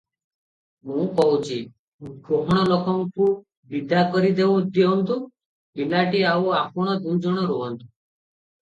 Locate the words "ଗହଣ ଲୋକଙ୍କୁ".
2.31-3.27